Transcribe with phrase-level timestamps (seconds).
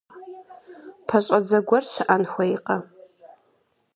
[1.07, 2.77] ПэщӀэдзэ гуэр щыӀэн хуейкъэ?